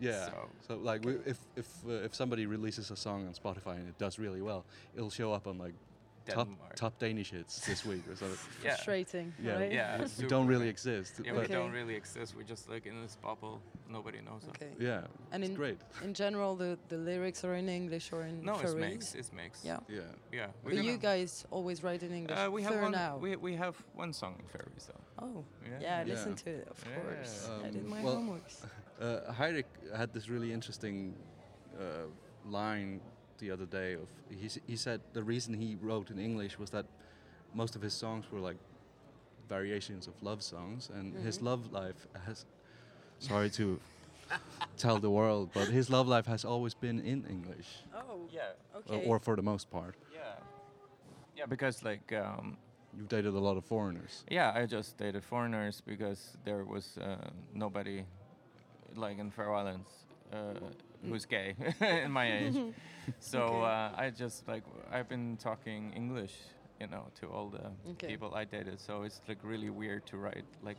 Yeah. 0.00 0.26
So- 0.26 0.48
So, 0.66 0.76
like, 0.90 1.04
we, 1.04 1.12
if 1.32 1.38
if 1.56 1.66
uh, 1.84 2.06
if 2.06 2.14
somebody 2.14 2.46
releases 2.46 2.90
a 2.92 2.96
song 2.96 3.26
on 3.26 3.34
Spotify 3.34 3.74
and 3.80 3.88
it 3.88 3.98
does 3.98 4.16
really 4.18 4.40
well, 4.42 4.62
it'll 4.94 5.10
show 5.10 5.32
up 5.32 5.46
on 5.48 5.58
like 5.58 5.74
top 5.74 5.97
Denmark. 6.36 6.74
top 6.76 6.98
Danish 6.98 7.30
hits 7.30 7.60
this 7.66 7.84
week 7.84 8.02
or 8.08 8.16
something. 8.16 8.38
Yeah. 8.64 8.74
Frustrating, 8.74 9.32
Yeah. 9.42 9.54
right? 9.58 9.72
Yeah. 9.72 10.06
we 10.18 10.26
don't 10.26 10.46
really 10.46 10.68
exist. 10.68 11.20
Yeah, 11.24 11.34
but 11.34 11.48
we 11.48 11.54
don't 11.54 11.72
really 11.72 11.94
exist. 11.96 12.34
We're 12.36 12.48
just 12.50 12.68
like 12.68 12.86
in 12.88 13.02
this 13.02 13.16
bubble. 13.16 13.60
Nobody 13.90 14.18
knows 14.18 14.42
us. 14.44 14.50
Okay. 14.50 14.72
yeah, 14.78 15.06
And 15.32 15.42
it's 15.42 15.50
in 15.50 15.56
great. 15.56 15.78
in 16.04 16.14
general, 16.14 16.56
the 16.56 16.78
the 16.88 16.96
lyrics 16.98 17.44
are 17.44 17.56
in 17.58 17.68
English 17.68 18.12
or 18.12 18.22
in 18.22 18.42
No, 18.44 18.52
it's 18.52 18.62
Faroese? 18.62 18.90
mixed. 18.90 19.14
It's 19.14 19.32
mixed. 19.32 19.64
Yeah. 19.64 19.80
Yeah. 19.88 20.00
Yeah. 20.32 20.50
But 20.64 20.74
you 20.84 20.98
guys 20.98 21.46
always 21.50 21.82
write 21.82 22.06
in 22.06 22.12
English. 22.12 22.38
Uh, 22.38 22.52
we 22.56 22.62
have 22.62 22.82
one. 22.82 22.92
now. 22.92 23.16
We, 23.22 23.36
we 23.36 23.56
have 23.56 23.74
one 23.96 24.12
song 24.12 24.34
in 24.42 24.46
Faroese 24.48 24.86
though. 24.92 25.24
oh, 25.26 25.44
Yeah. 25.64 25.80
yeah, 25.80 26.00
I 26.00 26.04
Yeah. 26.04 26.14
listened 26.14 26.36
to 26.44 26.50
it, 26.50 26.68
of 26.70 26.76
Yeah. 26.84 27.00
course. 27.00 27.48
I 27.66 27.70
did 27.70 27.84
Um, 27.84 27.90
my 27.90 28.02
well- 28.04 28.16
homeworks. 28.16 28.56
Uh, 29.00 29.32
Heiðrik 29.32 29.66
had 29.96 30.12
this 30.12 30.28
really 30.28 30.52
interesting 30.52 31.14
uh, 31.78 32.06
line 32.50 33.00
the 33.38 33.50
other 33.50 33.66
day. 33.66 33.94
Of 33.94 34.08
he, 34.30 34.48
he 34.66 34.76
said 34.76 35.00
the 35.12 35.22
reason 35.22 35.54
he 35.54 35.76
wrote 35.80 36.10
in 36.10 36.18
English 36.18 36.58
was 36.58 36.70
that 36.70 36.86
most 37.54 37.76
of 37.76 37.82
his 37.82 37.94
songs 37.94 38.24
were 38.30 38.40
like 38.40 38.56
variations 39.48 40.06
of 40.06 40.14
love 40.22 40.42
songs, 40.42 40.90
and 40.94 41.14
his 41.24 41.40
love 41.42 41.72
life 41.72 42.06
has. 42.26 42.44
Sorry 43.20 43.50
to 43.50 43.80
tell 44.76 44.98
the 44.98 45.10
world, 45.10 45.50
but 45.54 45.68
his 45.68 45.90
love 45.90 46.06
life 46.06 46.26
has 46.26 46.44
always 46.44 46.74
been 46.74 47.00
in 47.00 47.24
English, 47.28 47.68
Oh, 47.94 48.28
Yeah. 48.30 48.52
okay. 48.76 49.04
or 49.08 49.18
for 49.18 49.34
the 49.36 49.42
most 49.42 49.70
part. 49.70 49.94
Yeah. 50.12 50.20
Yeah, 51.36 51.46
because 51.46 51.82
like 51.82 52.12
um, 52.12 52.56
You've 52.96 53.08
dated 53.08 53.34
a 53.34 53.38
lot 53.38 53.56
of 53.56 53.64
foreigners. 53.64 54.24
yeah, 54.30 54.52
I 54.54 54.66
just 54.66 54.96
dated 54.98 55.24
foreigners 55.24 55.82
because 55.86 56.36
there 56.44 56.64
was 56.64 56.96
uh, 56.98 57.16
nobody 57.54 58.04
like 58.96 59.18
in 59.18 59.30
Faroe 59.30 59.54
Islands 59.56 59.90
uh, 60.32 60.54
who's 61.06 61.26
gay 61.26 61.54
in 61.80 62.10
my 62.12 62.26
age. 62.32 62.56
so 63.20 63.40
Okay. 63.42 63.64
uh, 63.64 64.02
I 64.04 64.10
just 64.10 64.46
like 64.48 64.64
I've 64.92 65.08
been 65.08 65.36
talking 65.36 65.92
English, 65.94 66.34
you 66.80 66.86
know, 66.88 67.04
to 67.20 67.26
all 67.28 67.48
the 67.50 67.70
Okay. 67.92 68.06
people 68.08 68.34
I 68.34 68.44
dated. 68.44 68.80
So 68.80 69.02
it's 69.04 69.20
like 69.28 69.38
really 69.42 69.70
weird 69.70 70.06
to 70.06 70.16
write 70.16 70.44
like 70.62 70.78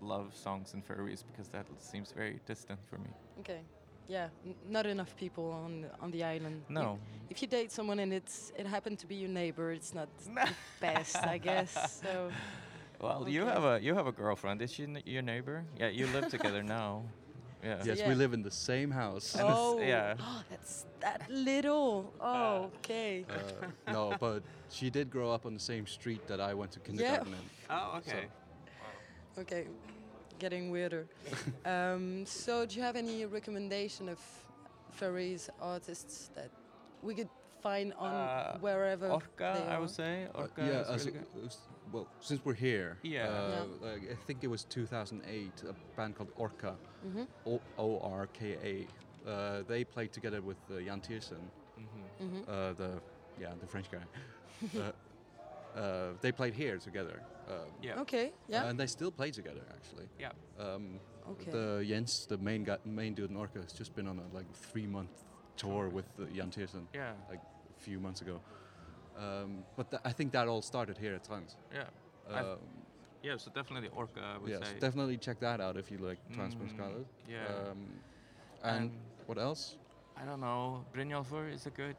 love 0.00 0.34
songs 0.34 0.74
in 0.74 0.82
Faroese 0.82 1.22
because 1.22 1.48
that 1.48 1.66
seems 1.78 2.12
very 2.12 2.40
distant 2.46 2.80
for 2.90 2.98
me. 2.98 3.10
okay. 3.40 3.60
Yeah, 4.06 4.28
n- 4.44 4.54
not 4.68 4.84
enough 4.86 5.16
people 5.16 5.50
on 5.64 5.86
on 6.02 6.10
the 6.10 6.22
island. 6.24 6.62
No. 6.68 6.98
if 7.30 7.40
you 7.40 7.48
date 7.48 7.72
someone 7.72 8.02
and 8.02 8.12
it's 8.12 8.52
it 8.58 8.66
happened 8.66 8.98
to 8.98 9.06
be 9.06 9.14
your 9.14 9.30
neighbor, 9.30 9.72
it's 9.72 9.94
not 9.94 10.08
the 10.24 10.48
best, 10.80 11.16
I 11.16 11.38
guess. 11.38 12.00
So 12.02 12.30
Well, 13.00 13.26
you 13.28 13.46
have 13.46 13.64
a 13.64 13.80
you 13.80 13.94
have 13.94 14.06
a 14.06 14.12
girlfriend. 14.12 14.60
Is 14.62 14.72
she 14.72 14.82
n- 14.82 15.02
your 15.06 15.22
neighbor? 15.22 15.64
Yeah, 15.80 15.88
you 15.98 16.06
live 16.12 16.28
together 16.28 16.62
now. 16.62 17.02
Yeah. 17.64 17.82
Yes, 17.84 17.98
yeah. 17.98 18.08
we 18.08 18.14
live 18.14 18.34
in 18.34 18.42
the 18.42 18.50
same 18.50 18.90
house. 18.90 19.34
And 19.34 19.44
it's- 19.44 19.56
oh, 19.58 19.80
yeah. 19.80 20.14
that's 20.50 20.84
that 21.00 21.22
little. 21.30 22.12
Oh, 22.20 22.70
okay. 22.76 23.24
Uh, 23.28 23.92
no, 23.92 24.14
but 24.20 24.42
she 24.70 24.90
did 24.90 25.10
grow 25.10 25.32
up 25.32 25.46
on 25.46 25.54
the 25.54 25.60
same 25.60 25.86
street 25.86 26.26
that 26.26 26.40
I 26.40 26.52
went 26.54 26.72
to 26.72 26.80
kindergarten 26.80 27.32
in. 27.32 27.38
Oh, 27.70 27.98
okay. 27.98 28.26
Okay, 29.38 29.66
getting 30.38 30.70
weirder. 30.70 31.06
um, 31.64 32.24
so, 32.26 32.66
do 32.66 32.76
you 32.76 32.82
have 32.82 32.94
any 32.96 33.24
recommendation 33.24 34.08
of 34.08 34.18
Faroese 34.92 35.48
artists 35.60 36.30
that 36.36 36.50
we 37.02 37.14
could 37.14 37.28
find 37.62 37.94
on 37.94 38.12
Uh, 38.12 38.58
wherever 38.60 39.08
Orka, 39.08 39.54
they 39.54 39.66
I 39.74 39.78
would 39.78 39.90
say. 39.90 40.28
Uh, 40.34 40.42
Orka 40.42 40.58
yeah, 40.58 40.84
is 42.00 42.06
as 42.06 42.06
really 42.06 42.08
a- 42.08 42.08
good. 42.08 42.08
as- 42.08 42.08
well, 42.08 42.08
since 42.20 42.44
we're 42.44 42.54
here, 42.54 42.98
Yeah. 43.02 43.28
uh, 43.28 43.66
Yeah. 43.82 43.90
like, 43.90 44.10
I 44.10 44.14
think 44.26 44.44
it 44.44 44.48
was 44.48 44.64
2008, 44.64 45.62
a 45.68 45.74
band 45.96 46.14
called 46.16 46.30
Orka, 46.36 46.76
Mhm. 47.04 47.28
O 47.46 47.60
O 47.78 47.98
R 48.00 48.26
K 48.26 48.56
A. 48.62 48.88
Uh, 49.30 49.62
they 49.62 49.84
played 49.84 50.12
together 50.12 50.40
with 50.42 50.58
uh, 50.70 50.76
Yann 50.78 51.00
Tiersen, 51.00 51.50
Mhm. 51.78 52.10
Mhm. 52.20 52.48
uh, 52.48 52.72
the 52.74 53.02
yeah 53.38 53.54
the 53.60 53.66
French 53.66 53.90
guy. 53.90 54.04
uh, 54.76 54.92
uh, 55.78 56.12
they 56.20 56.32
played 56.32 56.54
here 56.54 56.78
together. 56.78 57.20
Um, 57.48 57.70
Yeah. 57.82 58.00
Okay, 58.00 58.32
yeah. 58.48 58.68
And 58.68 58.78
they 58.78 58.86
still 58.86 59.10
play 59.10 59.30
together 59.30 59.62
actually. 59.70 60.08
Yeah. 60.18 60.32
Um, 60.58 61.00
Okay. 61.26 61.50
The 61.52 61.82
Jens, 61.88 62.26
the 62.26 62.36
main 62.36 62.64
guy, 62.64 62.78
main 62.84 63.14
dude 63.14 63.30
in 63.30 63.36
Orka, 63.36 63.62
has 63.62 63.72
just 63.72 63.94
been 63.94 64.06
on 64.06 64.18
a 64.18 64.26
like 64.34 64.46
three 64.52 64.86
month 64.86 65.24
tour 65.56 65.88
with 65.88 66.04
uh, 66.18 66.26
Yann 66.26 66.50
Tiersen 66.50 66.86
Yeah. 66.92 67.14
like 67.30 67.40
a 67.70 67.80
few 67.80 67.98
months 67.98 68.20
ago. 68.20 68.42
Um, 69.16 69.64
but 69.76 69.90
th- 69.90 70.02
I 70.04 70.12
think 70.12 70.32
that 70.32 70.48
all 70.48 70.62
started 70.62 70.98
here 70.98 71.14
at 71.14 71.24
Trans. 71.24 71.56
Yeah. 71.72 71.84
Um, 72.36 72.58
Yeah. 73.22 73.36
So 73.38 73.50
definitely 73.54 73.88
Orka. 73.90 74.22
I 74.22 74.38
would 74.38 74.50
yeah, 74.50 74.58
say. 74.64 74.78
definitely 74.80 75.16
check 75.16 75.38
that 75.40 75.60
out 75.60 75.76
if 75.76 75.90
you 75.90 75.98
like 75.98 76.18
Transparent 76.34 76.72
Mm, 76.72 76.76
Scarlet. 76.76 77.06
yeah. 77.28 77.70
Um, 77.70 77.78
and 78.62 78.76
And- 78.82 78.90
what 79.26 79.38
else? 79.38 79.76
I 80.16 80.24
don't 80.24 80.40
know. 80.40 80.84
Brynjolfur 80.94 81.52
is 81.52 81.66
a 81.66 81.70
good. 81.70 81.96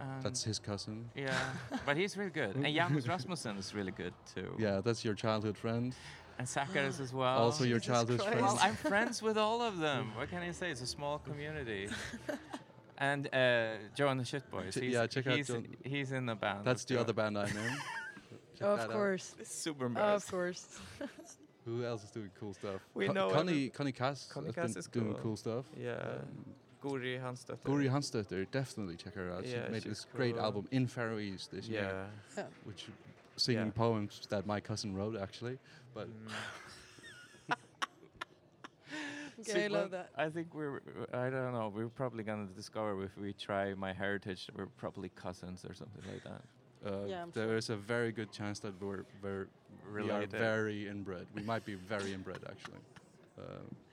Um, 0.00 0.20
That's 0.22 0.44
his 0.44 0.58
cousin. 0.60 1.10
Yeah, 1.16 1.36
but 1.86 1.96
he's 1.96 2.16
really 2.16 2.30
good. 2.30 2.54
And 2.54 2.64
Janus 2.74 3.08
Rasmussen 3.08 3.56
is 3.58 3.74
really 3.74 3.90
good 3.92 4.14
too. 4.34 4.54
Yeah, 4.58 4.80
that's 4.80 5.04
your 5.04 5.14
childhood 5.14 5.56
friend. 5.58 5.92
And 6.38 6.46
Zacharias 6.48 7.00
as 7.00 7.12
well. 7.12 7.36
also 7.38 7.64
your 7.64 7.78
Jesus 7.80 7.86
childhood 7.92 8.20
Christ. 8.20 8.32
friend. 8.32 8.46
Well, 8.46 8.58
I'm 8.62 8.76
friends 8.92 9.20
with 9.22 9.36
all 9.36 9.60
of 9.60 9.78
them. 9.78 10.12
What 10.16 10.30
can 10.30 10.40
I 10.42 10.52
say? 10.52 10.70
It's 10.70 10.82
a 10.82 10.86
small 10.86 11.18
community. 11.18 11.88
and 12.98 13.26
uh, 13.34 13.68
Joe 13.94 14.08
and 14.08 14.20
the 14.20 14.24
Shit 14.24 14.50
Boys. 14.50 14.74
Ch- 14.76 14.80
He's, 14.80 14.92
yeah, 14.92 15.06
check 15.06 15.26
out 15.26 15.36
he's, 15.36 15.48
Joe- 15.48 15.62
He's 15.84 16.12
in 16.12 16.26
the 16.26 16.34
band. 16.34 16.64
That's 16.64 16.84
the 16.84 16.94
Joe. 16.94 17.00
other 17.00 17.12
band 17.12 17.38
I'm 17.38 17.46
in. 17.48 17.52
Check 18.58 18.66
of 18.68 18.78
that 18.78 18.84
out. 18.86 18.90
course. 18.90 19.34
It's 19.38 19.54
super 19.54 19.86
Of 19.98 20.28
course. 20.30 20.66
Who 21.64 21.84
else 21.84 22.02
is 22.04 22.10
doing 22.10 22.30
cool 22.40 22.54
stuff? 22.54 22.80
We 22.94 23.06
Co- 23.06 23.12
know 23.12 23.30
Connie, 23.30 23.50
every- 23.52 23.68
Connie 23.70 23.92
Cass 23.92 24.26
Connie 24.32 24.46
has 24.46 24.54
Cass 24.54 24.72
been 24.72 24.78
is 24.78 24.86
doing 24.86 25.12
cool. 25.14 25.22
cool 25.22 25.36
stuff. 25.36 25.64
Yeah. 25.76 25.92
Um, 25.92 26.54
Guðrið 26.82 27.20
Hansdóttir. 27.22 27.62
Guðrið 27.64 27.90
Hansdóttir, 27.90 28.46
definitely 28.52 28.96
check 28.96 29.14
her 29.14 29.32
out. 29.32 29.44
Yeah, 29.46 29.66
she 29.66 29.72
made 29.72 29.82
she's 29.82 29.90
this 29.92 30.06
great 30.14 30.36
album 30.36 30.66
in 30.70 30.86
Faroese 30.86 31.48
this 31.48 31.66
year, 31.68 31.82
Yeah. 32.36 32.42
Yeah. 32.42 32.44
which 32.64 32.86
singing 33.36 33.66
Yeah. 33.66 33.72
poems 33.72 34.20
that 34.30 34.46
my 34.46 34.60
cousin 34.60 34.94
wrote 34.94 35.16
actually. 35.16 35.58
But 35.94 36.08
Okay, 39.40 39.64
I 39.64 39.68
love 39.68 39.90
that. 39.92 40.10
I 40.16 40.28
think 40.28 40.54
we're, 40.54 40.80
I 41.12 41.30
don't 41.30 41.52
know, 41.52 41.72
we're 41.74 41.88
probably 41.88 42.24
going 42.24 42.48
to 42.48 42.54
discover 42.54 43.02
if 43.04 43.16
we 43.16 43.32
try 43.32 43.74
My 43.74 43.92
Heritage 43.92 44.48
we're 44.56 44.66
probably 44.66 45.10
cousins 45.10 45.64
or 45.68 45.74
something 45.74 46.02
like 46.12 46.24
that. 46.24 46.42
uh, 46.92 47.06
Yeah, 47.06 47.22
I'm 47.22 47.30
there 47.32 47.46
sure. 47.48 47.56
is 47.56 47.70
a 47.70 47.76
very 47.76 48.12
good 48.12 48.32
chance 48.32 48.58
that 48.60 48.80
we're 48.80 49.04
very, 49.22 49.46
we 49.94 50.10
are 50.10 50.26
very 50.26 50.88
inbred. 50.88 51.26
We 51.34 51.42
might 51.42 51.64
be 51.64 51.74
very 51.74 52.12
inbred 52.12 52.40
actually. 52.48 52.80
Uh, 53.38 53.42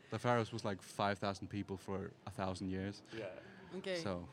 the 0.09 0.17
Faroes 0.19 0.51
was 0.51 0.65
like 0.65 0.81
5,000 0.81 1.47
people 1.47 1.77
for 1.77 2.11
a 2.25 2.31
thousand 2.31 2.69
years. 2.69 3.01
Yeah. 3.17 3.25
Okay. 3.77 3.97
So 3.97 4.27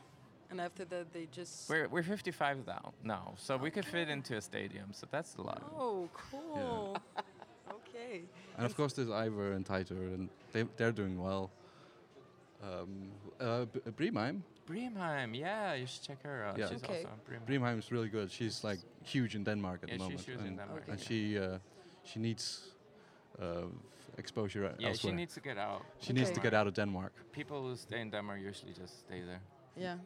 And 0.49 0.59
after 0.61 0.85
that, 0.85 1.11
they 1.13 1.27
just. 1.31 1.69
We're, 1.69 1.87
we're 1.89 2.03
55 2.03 2.65
now, 2.67 2.93
now, 3.03 3.33
so 3.37 3.57
we 3.57 3.69
could 3.71 3.85
fit 3.85 4.07
into 4.09 4.37
a 4.37 4.41
stadium, 4.41 4.93
so 4.93 5.07
that's 5.11 5.35
a 5.35 5.41
lot. 5.41 5.61
Oh, 5.77 6.09
cool. 6.13 6.95
Okay. 8.13 8.23
and 8.57 8.65
of 8.65 8.75
course 8.75 8.93
there's 8.93 9.07
Eivør 9.09 9.55
and 9.55 9.65
Teitur 9.65 10.13
and 10.15 10.29
they 10.51 10.63
they're 10.77 10.91
doing 10.91 11.17
well. 11.21 11.51
Um, 12.63 13.11
uh, 13.41 13.65
B- 13.65 13.79
Brimheim, 13.91 14.41
Brimheim, 14.65 15.35
yeah, 15.35 15.73
you 15.73 15.85
should 15.85 16.03
check 16.03 16.23
her 16.23 16.45
out. 16.45 16.57
Yeah. 16.57 16.69
She's 16.69 16.83
Okay. 16.83 16.99
also 16.99 17.09
on 17.09 17.19
Brimheim. 17.27 17.45
Brimheim 17.47 17.79
is 17.79 17.91
really 17.91 18.07
good. 18.07 18.31
She's 18.31 18.63
like 18.63 18.79
huge 19.03 19.35
in 19.35 19.43
Denmark 19.43 19.79
at 19.83 19.89
Yeah, 19.89 19.97
the 19.97 20.03
she's 20.03 20.09
moment, 20.09 20.25
huge 20.25 20.39
in 20.39 20.47
and, 20.47 20.57
Denmark, 20.57 20.83
and 20.87 20.99
she 20.99 21.37
uh, 21.37 21.57
she 22.03 22.19
needs 22.19 22.69
uh, 23.41 23.67
exposure 24.17 24.73
Yeah, 24.79 24.93
she 24.93 25.11
needs 25.11 25.33
to 25.33 25.41
get 25.41 25.57
out. 25.57 25.81
She 25.99 26.13
needs 26.13 26.31
to 26.31 26.39
get 26.39 26.53
out 26.53 26.67
of 26.67 26.73
Denmark. 26.73 27.11
People 27.31 27.57
who 27.63 27.75
stay 27.75 27.99
in 28.01 28.11
Denmark 28.11 28.39
usually 28.39 28.73
just 28.73 28.99
stay 28.99 29.21
there. 29.25 29.41
Yeah. 29.75 29.97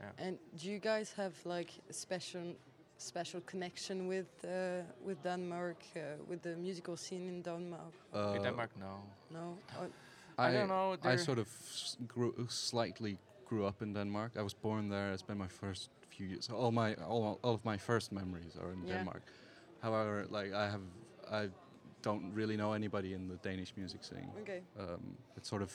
Yeah. 0.00 0.26
And 0.26 0.38
do 0.58 0.70
you 0.70 0.78
guys 0.78 1.12
have 1.16 1.34
like 1.44 1.70
special 1.90 2.54
special 2.98 3.40
connection 3.42 4.08
with 4.08 4.26
uh, 4.44 4.82
with 5.04 5.22
Denmark, 5.22 5.76
uh, 5.96 6.00
with 6.28 6.42
the 6.42 6.56
musical 6.56 6.96
scene 6.96 7.28
in 7.28 7.42
Denmark? 7.42 7.92
Uh, 8.14 8.36
in 8.36 8.42
Denmark, 8.42 8.70
no. 8.80 9.02
No. 9.30 9.58
Oh, 9.78 9.88
I 10.38 10.52
don't 10.52 10.68
know, 10.68 10.96
I 11.02 11.16
sort 11.16 11.38
of 11.38 11.48
grew, 12.06 12.32
slightly 12.48 13.18
grew 13.48 13.64
up 13.66 13.82
in 13.82 13.94
Denmark. 13.94 14.32
I 14.38 14.42
was 14.42 14.54
born 14.54 14.88
there. 14.90 15.12
I 15.12 15.16
spent 15.16 15.38
my 15.38 15.48
first 15.48 15.90
few 16.10 16.26
years. 16.26 16.50
All 16.50 16.72
my 16.72 16.94
all, 16.94 17.38
all 17.42 17.54
of 17.54 17.64
my 17.64 17.78
first 17.78 18.12
memories 18.12 18.56
are 18.56 18.72
in 18.72 18.86
Yeah. 18.86 18.96
Denmark. 18.98 19.22
However, 19.82 20.26
like 20.30 20.52
I 20.52 20.70
have, 20.70 20.82
I 21.30 21.50
don't 22.02 22.34
really 22.34 22.56
know 22.56 22.72
anybody 22.74 23.12
in 23.12 23.28
the 23.28 23.36
Danish 23.50 23.72
music 23.76 24.04
scene. 24.04 24.30
okay. 24.42 24.60
Um, 24.78 25.16
it's 25.36 25.48
sort 25.48 25.62
of 25.62 25.70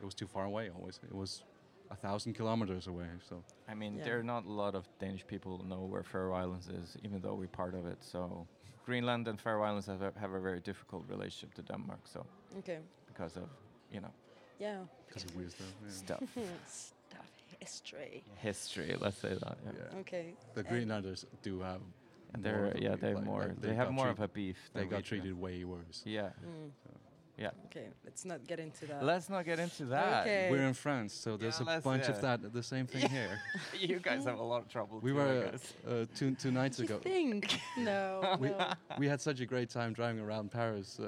it 0.00 0.04
was 0.04 0.14
too 0.14 0.26
far 0.26 0.44
away. 0.44 0.70
Always, 0.70 1.00
it 1.02 1.14
was 1.14 1.44
a 1.90 1.96
thousand 1.96 2.34
kilometers 2.34 2.86
away. 2.86 3.06
So 3.28 3.42
I 3.68 3.74
mean, 3.74 3.96
Yeah. 3.96 4.04
there 4.04 4.18
are 4.18 4.22
not 4.24 4.44
a 4.46 4.52
lot 4.52 4.74
of 4.74 4.84
Danish 4.98 5.26
people 5.26 5.64
know 5.64 5.84
where 5.92 6.02
Faroe 6.02 6.34
Islands 6.42 6.68
is, 6.68 6.96
even 7.02 7.20
though 7.20 7.34
we're 7.34 7.48
part 7.48 7.74
of 7.74 7.86
it. 7.86 7.98
So 8.02 8.46
Greenland 8.86 9.28
and 9.28 9.38
Faroe 9.40 9.62
Islands 9.68 9.86
have 9.86 10.02
a, 10.02 10.12
have 10.20 10.32
a 10.32 10.40
very 10.40 10.60
difficult 10.60 11.04
relationship 11.08 11.54
to 11.54 11.62
Denmark. 11.62 12.00
So 12.06 12.26
Okay. 12.58 12.78
because 13.06 13.36
of 13.40 13.48
you 13.92 14.00
know 14.00 14.12
Yeah. 14.58 14.84
because 15.06 15.24
of 15.24 15.36
weird 15.36 15.52
stuff. 15.52 15.72
Yeah. 15.84 15.90
stuff, 15.90 16.22
Stuff 17.10 17.30
history. 17.60 18.22
history. 18.36 18.96
Let's 19.00 19.18
say 19.20 19.34
that. 19.34 19.58
Yeah. 19.64 19.72
Yeah. 19.92 20.00
Okay. 20.00 20.34
The 20.54 20.60
And- 20.60 20.68
Greenlanders 20.68 21.26
do 21.42 21.60
have. 21.60 21.80
And 22.34 22.44
they're 22.44 22.76
yeah 22.78 22.94
they're 23.00 23.16
like- 23.16 23.24
more 23.24 23.44
like 23.48 23.60
they 23.60 23.74
have 23.74 23.88
got 23.88 23.94
more 23.94 24.08
of 24.10 24.20
a 24.20 24.28
beef. 24.28 24.70
They 24.72 24.84
got 24.86 25.02
treated 25.04 25.32
way 25.40 25.64
worse. 25.64 26.02
Yeah, 26.06 26.30
Mm, 26.44 26.70
yeah. 27.40 27.50
okay. 27.66 27.88
Let's 28.04 28.24
not 28.24 28.46
get 28.46 28.58
into 28.60 28.84
that. 28.86 29.02
Let's 29.04 29.28
not 29.30 29.44
get 29.44 29.58
into 29.58 29.84
that. 29.86 30.22
Okay. 30.22 30.48
We're 30.50 30.66
in 30.68 30.74
France, 30.74 31.12
so 31.14 31.36
there's 31.36 31.58
Yeah, 31.58 31.64
a 31.66 31.72
let's- 31.72 31.84
bunch 31.84 32.06
of 32.08 32.20
that. 32.20 32.52
The 32.52 32.62
same 32.62 32.86
thing 32.86 33.08
here. 33.08 33.40
you 33.78 33.98
guys 33.98 34.24
have 34.26 34.38
a 34.38 34.42
lot 34.52 34.60
of 34.62 34.68
trouble. 34.68 35.00
We 35.02 35.10
too, 35.12 35.16
were 35.16 35.50
uh, 35.88 36.04
two 36.14 36.34
two 36.42 36.50
nights 36.50 36.78
you 36.78 36.84
ago. 36.84 36.98
think? 36.98 37.58
no. 37.78 38.36
We, 38.38 38.48
no. 38.50 38.72
we 38.98 39.08
had 39.08 39.20
such 39.20 39.40
a 39.40 39.46
great 39.46 39.70
time 39.70 39.92
driving 39.94 40.20
around 40.20 40.50
Paris 40.50 41.00
uh, 41.00 41.06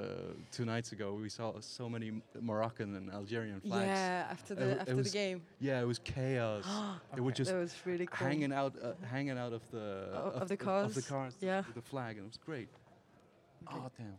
two 0.51 0.65
nights 0.65 0.91
ago. 0.91 1.13
We 1.13 1.29
saw 1.29 1.53
so 1.59 1.87
many 1.87 2.09
Moroccan 2.41 2.95
and 2.95 3.11
Algerian 3.11 3.61
flags. 3.61 3.85
Yeah. 3.87 4.27
After 4.31 4.55
the 4.55 4.65
wa- 4.65 4.71
it 4.71 4.79
after 4.79 4.95
was 4.95 5.11
the 5.11 5.17
game, 5.17 5.41
Yeah, 5.59 5.81
it 5.81 5.87
was 5.93 5.99
chaos. 5.99 6.65
It 7.17 7.21
were 7.21 7.31
just 7.31 7.51
that 7.51 7.59
was 7.59 7.75
really 7.85 8.07
cool. 8.07 8.27
hanging 8.27 8.51
out, 8.51 8.73
uh, 8.81 8.93
hanging 9.15 9.37
out 9.37 9.53
of 9.53 9.61
the 9.71 10.09
O- 10.15 10.39
of 10.41 10.47
the 10.49 10.57
cars 10.57 10.87
Of 10.87 10.95
the 10.95 11.01
cars? 11.01 11.33
cars. 11.33 11.35
Yeah. 11.41 11.61
With 11.67 11.75
the 11.75 11.81
flag, 11.93 12.17
and 12.17 12.25
it 12.25 12.29
was 12.29 12.39
great. 12.43 12.69
Oh 13.71 13.89
damn! 13.97 14.17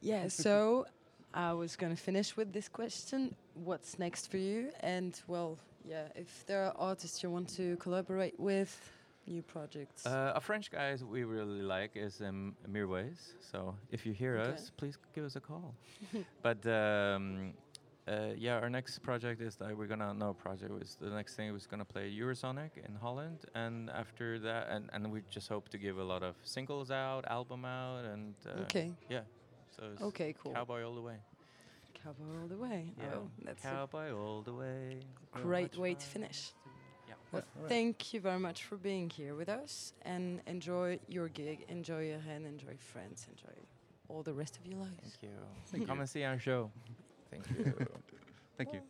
Yeah, 0.00 0.28
so 0.44 0.86
I 1.34 1.52
was 1.52 1.76
going 1.76 1.94
to 1.94 2.02
finish 2.02 2.36
with 2.36 2.52
this 2.52 2.68
question. 2.68 3.34
what's 3.54 3.98
next 3.98 4.30
for 4.30 4.38
you, 4.38 4.70
and 4.80 5.20
well, 5.26 5.58
yeah, 5.84 6.04
if 6.14 6.44
there 6.46 6.64
are 6.64 6.74
artists 6.78 7.22
you 7.22 7.30
want 7.30 7.48
to 7.56 7.76
collaborate 7.76 8.38
with, 8.38 8.72
new 9.26 9.42
projects. 9.42 10.06
Uh, 10.06 10.32
a 10.34 10.40
French 10.40 10.70
guy 10.70 10.96
we 11.08 11.24
really 11.24 11.62
like 11.62 11.92
is 11.94 12.20
um, 12.20 12.56
Mirwais. 12.68 13.32
So 13.40 13.74
if 13.90 14.04
you 14.06 14.12
hear 14.12 14.36
Okay. 14.38 14.52
us, 14.54 14.70
please 14.76 14.98
give 15.14 15.24
us 15.24 15.36
a 15.36 15.40
call. 15.40 15.74
but 16.42 16.66
um, 16.66 17.52
uh, 18.08 18.30
yeah, 18.36 18.58
our 18.58 18.70
next 18.70 18.98
project 19.02 19.40
is 19.40 19.56
that 19.56 19.76
we're 19.76 19.86
gonna 19.86 20.12
no 20.14 20.34
project 20.34 20.72
was 20.72 20.96
the 21.00 21.10
next 21.10 21.36
thing 21.36 21.52
was 21.52 21.66
gonna 21.66 21.84
play 21.84 22.10
Eurosonic 22.12 22.70
in 22.88 22.94
Holland, 23.00 23.44
and 23.54 23.90
after 23.90 24.38
that, 24.40 24.68
and, 24.70 24.90
and 24.92 25.12
we 25.12 25.20
just 25.30 25.48
hope 25.48 25.68
to 25.68 25.78
give 25.78 25.98
a 25.98 26.04
lot 26.04 26.22
of 26.22 26.34
singles 26.42 26.90
out, 26.90 27.24
album 27.28 27.64
out, 27.64 28.04
and 28.04 28.34
uh, 28.46 28.62
okay, 28.62 28.90
yeah. 29.08 29.20
So 29.80 29.86
it's 29.92 30.02
okay, 30.02 30.34
cool. 30.42 30.52
cowboy 30.52 30.84
all 30.84 30.94
the 30.94 31.00
way. 31.00 31.16
Cowboy 32.04 32.40
all 32.42 32.48
the 32.48 32.56
way. 32.56 32.92
Yeah, 32.98 33.04
Oh, 33.16 33.28
that's 33.44 33.64
a 33.64 33.68
cowboy 33.68 34.12
all 34.12 34.42
the 34.42 34.52
way. 34.52 35.00
great 35.32 35.76
way 35.76 35.94
to 35.94 36.06
finish. 36.06 36.52
Yeah. 37.08 37.14
Well, 37.32 37.42
thank 37.66 38.12
you 38.12 38.20
very 38.20 38.38
much 38.38 38.64
for 38.64 38.76
being 38.76 39.08
here 39.08 39.34
with 39.34 39.48
us, 39.48 39.94
and 40.02 40.42
enjoy 40.46 40.98
your 41.08 41.28
gig, 41.28 41.64
enjoy 41.68 42.08
your 42.08 42.18
hand, 42.20 42.46
enjoy 42.46 42.76
friends, 42.78 43.26
enjoy 43.30 43.56
all 44.08 44.22
the 44.22 44.34
rest 44.34 44.58
of 44.58 44.66
your 44.66 44.80
lives. 44.80 45.16
Thank 45.70 45.82
you. 45.82 45.86
Come 45.86 46.00
and 46.00 46.08
see 46.08 46.24
our 46.24 46.38
show. 46.38 46.70
Thank 47.30 47.48
you. 47.50 47.74
Thank 48.58 48.74
you. 48.74 48.80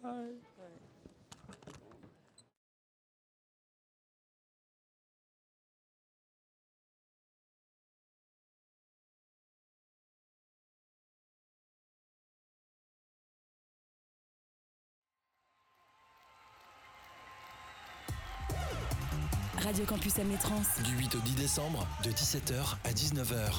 Radio 19.71 19.85
Campus 19.85 20.19
Amétrance. 20.19 20.67
Du 20.83 20.97
8 20.97 21.15
au 21.15 21.19
10 21.21 21.35
décembre, 21.37 21.87
de 22.03 22.11
17h 22.11 22.75
à 22.83 22.91
19h. 22.91 23.53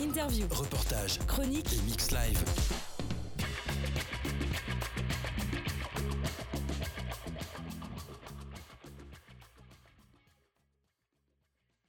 Interview, 0.00 0.46
Reportage 0.48 1.18
chronique, 1.26 1.72
et 1.72 1.80
mix 1.90 2.12
live. 2.12 2.38